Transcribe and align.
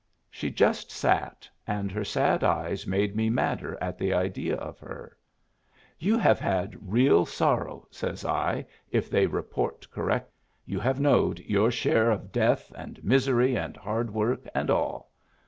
She 0.31 0.49
just 0.49 0.89
sat, 0.91 1.47
and 1.67 1.91
her 1.91 2.03
sad 2.03 2.43
eyes 2.43 2.87
made 2.87 3.15
me 3.15 3.29
madder 3.29 3.77
at 3.79 3.99
the 3.99 4.15
idea 4.15 4.55
of 4.55 4.79
her. 4.79 5.15
'You 5.99 6.17
have 6.17 6.39
had 6.39 6.91
real 6.91 7.23
sorrow,' 7.23 7.85
says 7.91 8.25
I, 8.25 8.65
'if 8.89 9.11
they 9.11 9.27
report 9.27 9.87
correct. 9.91 10.31
You 10.65 10.79
have 10.79 10.99
knowed 10.99 11.37
your 11.41 11.69
share 11.69 12.09
of 12.09 12.31
death, 12.31 12.71
and 12.75 12.99
misery, 13.03 13.55
and 13.55 13.77
hard 13.77 14.11
work, 14.11 14.47
and 14.55 14.71
all. 14.71 15.11